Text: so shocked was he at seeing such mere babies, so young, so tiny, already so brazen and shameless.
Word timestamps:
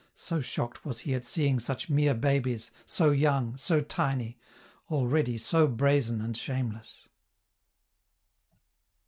so 0.15 0.41
shocked 0.41 0.83
was 0.83 1.01
he 1.01 1.13
at 1.13 1.27
seeing 1.27 1.59
such 1.59 1.87
mere 1.87 2.15
babies, 2.15 2.71
so 2.87 3.11
young, 3.11 3.55
so 3.55 3.81
tiny, 3.81 4.35
already 4.89 5.37
so 5.37 5.67
brazen 5.67 6.21
and 6.21 6.35
shameless. 6.35 7.07